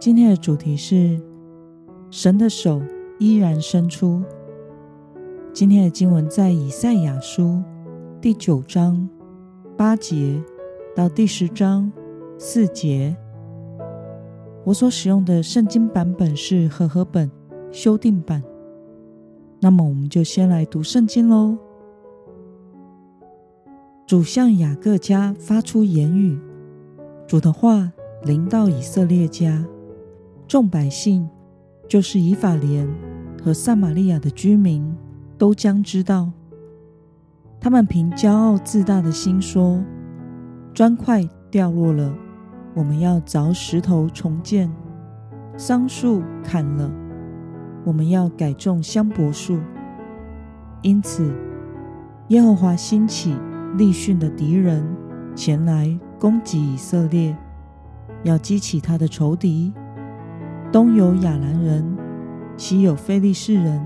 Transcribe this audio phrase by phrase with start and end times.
[0.00, 1.18] 今天的主题是
[2.10, 2.82] 神的手
[3.18, 4.22] 依然伸出。
[5.52, 7.62] 今天的经文在以赛亚书
[8.20, 9.08] 第九章
[9.76, 10.42] 八节
[10.94, 11.90] 到第十章
[12.38, 13.16] 四节。
[14.64, 17.30] 我所使用的圣经版本是和合本
[17.70, 18.42] 修订版。
[19.60, 21.56] 那么，我们就先来读圣经喽。
[24.06, 26.38] 主向雅各家发出言语，
[27.26, 27.90] 主的话
[28.22, 29.64] 临到以色列家。
[30.46, 31.28] 众百姓，
[31.88, 32.88] 就是以法莲
[33.42, 34.94] 和撒玛利亚的居民，
[35.38, 36.30] 都将知道。
[37.60, 39.82] 他们凭骄傲自大的心说
[40.74, 42.14] ：“砖块掉落了，
[42.74, 44.68] 我们要凿石头重建；
[45.56, 46.92] 桑树砍了，
[47.84, 49.58] 我们要改种香柏树。”
[50.82, 51.34] 因此，
[52.28, 53.34] 耶和华兴起
[53.78, 54.86] 利汛的敌人
[55.34, 57.34] 前来攻击以色列，
[58.24, 59.72] 要激起他的仇敌。
[60.74, 61.96] 东有亚兰人，
[62.56, 63.80] 西有非利士人，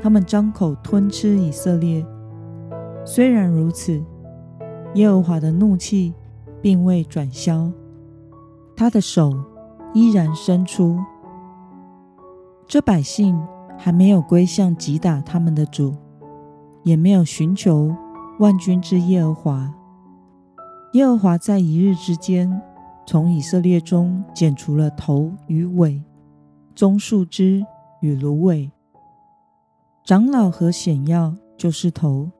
[0.00, 2.06] 他们张口吞吃以色列。
[3.04, 4.00] 虽然如此，
[4.94, 6.14] 耶和华的怒气
[6.62, 7.72] 并未转消，
[8.76, 9.34] 他的手
[9.94, 10.96] 依然伸出。
[12.68, 13.36] 这百姓
[13.76, 15.92] 还没有归向击打他们的主，
[16.84, 17.92] 也没有寻求
[18.38, 19.74] 万军之耶和华。
[20.92, 22.62] 耶和华在一日之间，
[23.06, 26.02] 从以色列中剪除了头与尾，
[26.74, 27.64] 棕树枝
[28.00, 28.68] 与芦苇。
[30.04, 32.30] 长老和显要就是头，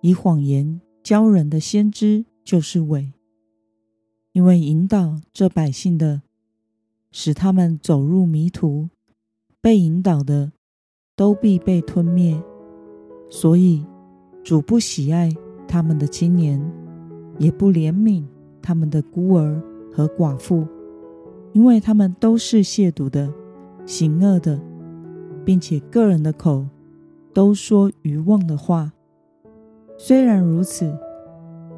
[0.00, 3.12] 以谎言教人的先知就是尾。
[4.32, 6.22] 因为引导这百姓的，
[7.12, 8.88] 使他们走入迷途，
[9.60, 10.50] 被引导的
[11.14, 12.42] 都必被吞灭。
[13.30, 13.86] 所以
[14.42, 15.30] 主不喜爱
[15.68, 16.60] 他们的青年，
[17.38, 18.24] 也不怜悯
[18.60, 19.62] 他们的孤儿。
[19.92, 20.66] 和寡妇，
[21.52, 23.32] 因为他们都是亵渎的、
[23.84, 24.58] 行恶的，
[25.44, 26.64] 并且个人的口
[27.34, 28.92] 都说愚妄的话。
[29.98, 30.96] 虽然如此，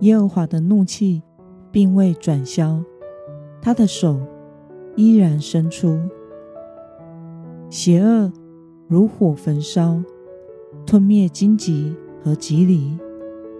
[0.00, 1.22] 耶和华的怒气
[1.70, 2.82] 并未转消，
[3.60, 4.20] 他的手
[4.96, 5.98] 依然伸出。
[7.68, 8.32] 邪恶
[8.86, 10.00] 如火焚烧，
[10.86, 12.96] 吞灭荆棘和蒺藜，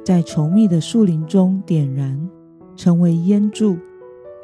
[0.04, 2.30] 在稠密的树林中点燃，
[2.76, 3.76] 成为烟柱。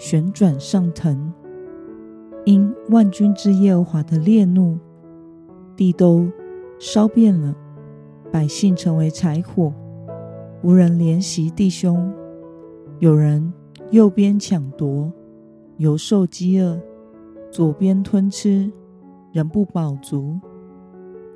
[0.01, 1.31] 旋转上腾，
[2.47, 4.79] 因万军之耶和华的烈怒，
[5.77, 6.27] 地都
[6.79, 7.55] 烧遍了，
[8.33, 9.71] 百姓成为柴火，
[10.63, 12.11] 无人怜惜弟兄。
[12.99, 13.53] 有人
[13.91, 15.13] 右边抢夺，
[15.77, 16.81] 由受饥饿；
[17.51, 18.73] 左边吞吃，
[19.33, 20.41] 人不饱足。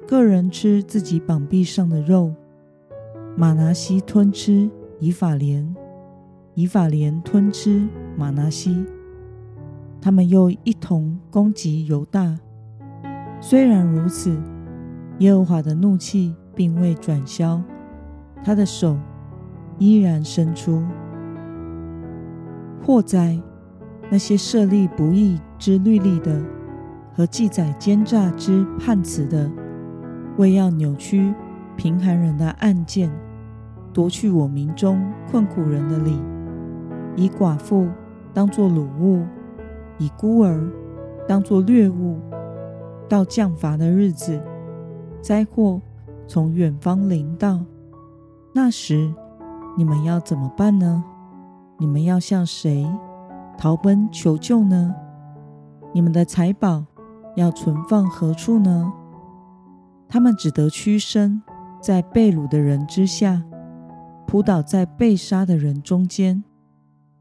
[0.08, 2.34] 个人吃自己膀臂上的肉。
[3.36, 4.70] 马拿西吞吃
[5.00, 5.76] 以法莲，
[6.54, 7.86] 以法莲吞吃。
[8.16, 8.84] 玛拿西，
[10.00, 12.38] 他们又一同攻击犹大。
[13.40, 14.36] 虽然如此，
[15.18, 17.60] 耶和华的怒气并未转消，
[18.42, 18.96] 他的手
[19.78, 20.82] 依然伸出。
[22.82, 23.40] 祸哉！
[24.10, 26.40] 那些设立不义之律例的，
[27.14, 29.50] 和记载奸诈之判词的，
[30.36, 31.32] 为要扭曲
[31.74, 33.10] 贫寒人的案件，
[33.92, 36.20] 夺去我民中困苦人的理，
[37.16, 37.88] 以寡妇。
[38.34, 39.24] 当作掳物，
[39.96, 40.68] 以孤儿
[41.26, 42.18] 当作掠物，
[43.08, 44.42] 到降罚的日子，
[45.22, 45.80] 灾祸
[46.26, 47.60] 从远方临到，
[48.52, 49.14] 那时
[49.76, 51.04] 你们要怎么办呢？
[51.78, 52.86] 你们要向谁
[53.56, 54.94] 逃奔求救呢？
[55.92, 56.84] 你们的财宝
[57.36, 58.92] 要存放何处呢？
[60.08, 61.40] 他们只得屈身
[61.80, 63.42] 在被掳的人之下，
[64.26, 66.42] 扑倒在被杀的人中间。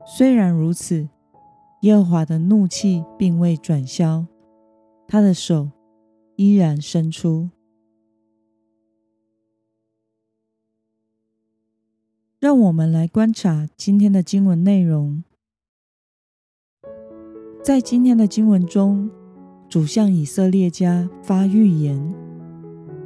[0.06, 1.08] 虽然如此，
[1.82, 4.26] 耶和华的怒气并未转消，
[5.08, 5.72] 他的手
[6.36, 7.50] 依然伸出。
[12.40, 15.24] 让我们来观察今天的经文内容。
[17.64, 19.10] 在今天的经文中，
[19.70, 22.14] 主向以色列家发预言，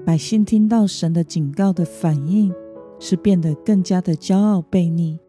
[0.03, 2.51] 百姓听到神的警告的反应
[2.99, 5.19] 是变得更加的骄傲悖逆。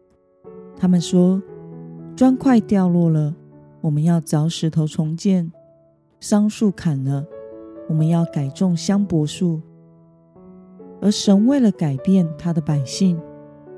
[0.75, 1.41] 他们说。
[2.19, 3.33] 砖块掉落了，
[3.79, 5.49] 我们要凿石头重建，
[6.19, 7.25] 桑树砍了，
[7.87, 9.61] 我们要改种香柏树。
[11.01, 13.17] 而神为了改变他的百姓，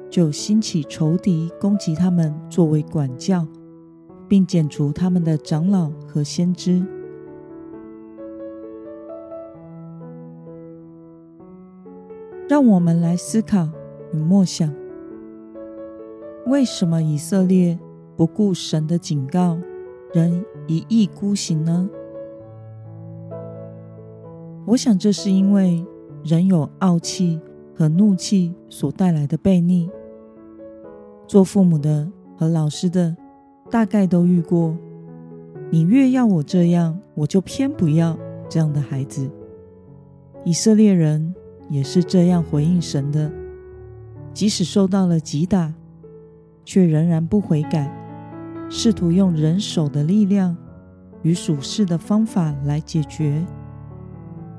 [0.10, 3.46] 就兴起仇敌攻击他们，作为管教，
[4.28, 6.84] 并剪除他们的长老和先知。
[12.50, 13.70] 让我们来思考
[14.12, 14.74] 与默想：
[16.48, 17.78] 为什么以色列
[18.21, 19.57] 不顾神的警告，
[20.13, 21.89] 仍一意孤行呢？
[24.63, 25.83] 我想，这是因为
[26.23, 27.41] 人有傲气
[27.73, 29.89] 和怒气所带来的悖逆。
[31.25, 32.07] 做父母的
[32.38, 33.18] 和老师的，
[33.71, 34.77] 大概都遇过：
[35.71, 38.15] 你越要我这样，我就偏不要
[38.47, 39.27] 这样的孩子。
[40.45, 41.33] 以色列人。
[41.69, 43.31] 也是这样回应神的，
[44.33, 45.73] 即使受到了击打，
[46.65, 47.89] 却仍然不悔改，
[48.73, 50.56] 试图用人手的力量
[51.23, 53.45] 与属世的方法来解决，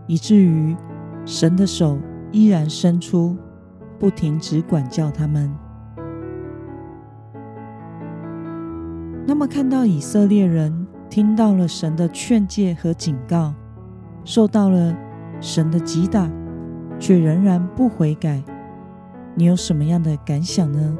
[0.06, 0.76] 以至于
[1.24, 1.98] 神的手
[2.30, 3.34] 依然伸出，
[3.98, 5.50] 不停止管教他们。
[9.26, 13.54] 那么，看到以色列人听到了神的劝诫和警告，
[14.24, 14.94] 受到了
[15.40, 16.30] 神的击打。
[16.98, 18.40] 却仍然不悔改，
[19.34, 20.96] 你有什么样的感想呢？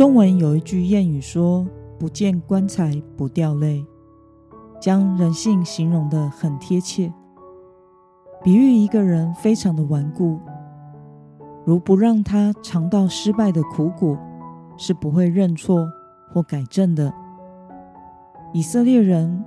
[0.00, 1.68] 中文有一句谚语说
[2.00, 3.84] ：“不见棺材不掉泪”，
[4.80, 7.12] 将人性形容得很贴切，
[8.42, 10.40] 比喻一个人非常的顽固，
[11.66, 14.18] 如不让他尝到失败的苦果，
[14.78, 15.86] 是不会认错
[16.32, 17.12] 或改正的。
[18.54, 19.44] 以色列人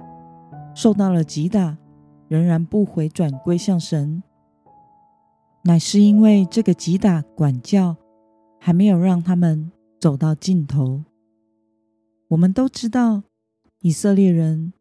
[0.75, 1.75] 受到了击打。
[2.27, 4.21] 仍然不回转归向神，
[5.63, 7.95] 乃是因为这个击打管教
[8.59, 9.71] 还没有让他们
[10.03, 11.05] 走到尽头。
[12.27, 13.23] 我们都知道，
[13.79, 14.73] 以色列人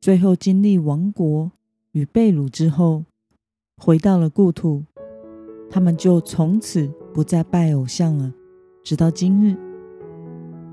[0.00, 1.52] 最后经历亡国
[1.92, 3.04] 与被掳之后，
[3.76, 4.86] 回到了故土，
[5.68, 8.32] 他们就从此不再拜偶像了，
[8.82, 9.54] 直到今日，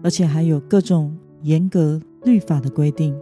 [0.02, 3.14] 而且还有各种严格律法的规定。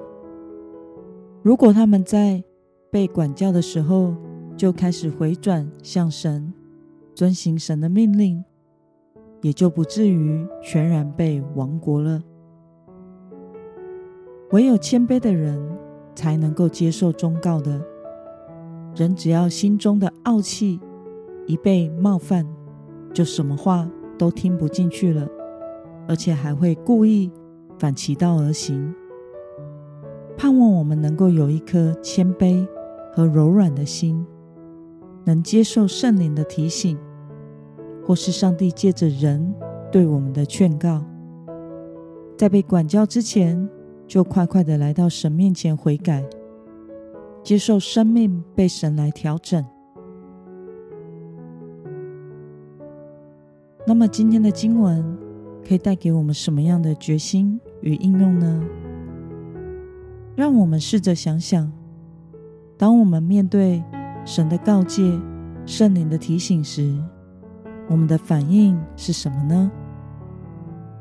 [1.41, 2.43] 如果他们在
[2.91, 4.15] 被管教的时候，
[4.55, 6.53] 就开始回转向神，
[7.15, 8.45] 遵行神的命令，
[9.45, 12.19] 也就不至于全然被亡国了。
[14.49, 15.61] 唯有谦卑的人，
[16.15, 17.79] 才能够接受忠告的。
[18.95, 20.79] 人只要心中的傲气
[21.45, 22.43] 一被冒犯，
[23.13, 23.87] 就什么话
[24.17, 25.27] 都听不进去了，
[26.07, 27.31] 而且还会故意
[27.77, 28.95] 反其道而行。
[30.35, 32.67] 盼望我们能够有一颗谦卑。
[33.13, 34.25] 和柔软的心，
[35.23, 36.97] 能接受圣灵的提醒，
[38.05, 39.53] 或是上帝借着人
[39.91, 41.03] 对我们的劝告，
[42.37, 43.67] 在被管教之前，
[44.07, 46.23] 就快快的来到神面前悔改，
[47.43, 49.65] 接受生命被神来调整。
[53.87, 55.17] 那么今天的经文
[55.67, 58.63] 可以带给我们什么样的决心与应用呢？
[60.35, 61.71] 让我们试着想想。
[62.77, 63.81] 当我们面对
[64.25, 65.17] 神的告诫、
[65.65, 66.93] 圣灵的提醒时，
[67.87, 69.71] 我们的反应是什么呢？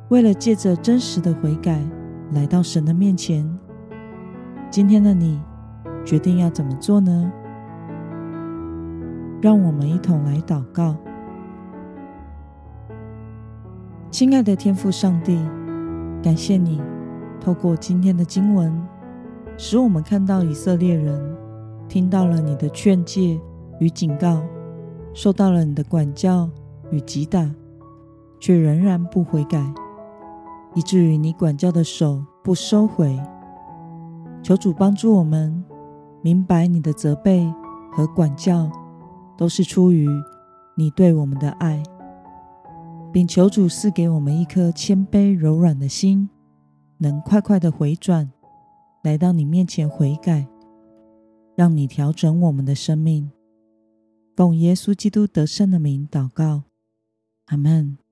[0.09, 1.83] 为了借着真实的悔改
[2.33, 3.49] 来到神的面前，
[4.71, 5.41] 今天的你
[6.05, 7.33] 决定要怎么做呢？
[9.41, 10.97] 让我们一同来祷告。
[14.11, 15.39] 亲爱的天父上帝，
[16.23, 16.81] 感谢你
[17.41, 18.73] 透过今天的经文，
[19.57, 21.35] 使我们看到以色列人。
[21.87, 23.39] 听到了你的劝诫
[23.79, 24.43] 与警告，
[25.13, 26.49] 受到了你的管教
[26.91, 27.49] 与击打，
[28.41, 29.65] 却仍然不悔改，
[30.75, 33.21] 以至于你管教的手不收回。
[34.43, 35.65] 求主帮助我们
[36.23, 37.51] 明白你的责备
[37.93, 38.71] 和管教
[39.37, 40.09] 都是出于
[40.77, 41.83] 你对我们的爱，
[43.13, 46.29] 并求主赐给我们一颗谦卑柔软的心，
[46.99, 48.31] 能快快的回转，
[49.03, 50.47] 来到你面前悔改。
[51.57, 53.31] 让你调整我们的生命，
[54.35, 56.65] 奉耶稣基督得胜的名祷告，
[57.53, 58.04] Amen.